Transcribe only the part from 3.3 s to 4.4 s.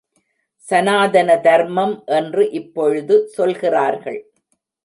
சொல்கிறார்கள்.